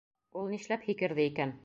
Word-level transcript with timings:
Ул 0.39 0.47
нишләп 0.53 0.89
һикерҙе 0.89 1.31
икән? 1.33 1.55